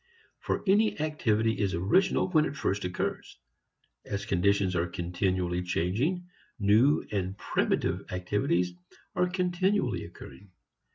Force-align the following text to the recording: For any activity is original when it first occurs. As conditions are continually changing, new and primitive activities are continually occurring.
For 0.39 0.63
any 0.65 0.99
activity 0.99 1.59
is 1.59 1.75
original 1.75 2.27
when 2.29 2.45
it 2.45 2.55
first 2.55 2.85
occurs. 2.85 3.37
As 4.03 4.25
conditions 4.25 4.75
are 4.75 4.87
continually 4.87 5.61
changing, 5.61 6.25
new 6.57 7.05
and 7.11 7.37
primitive 7.37 8.11
activities 8.11 8.73
are 9.15 9.29
continually 9.29 10.03
occurring. 10.03 10.49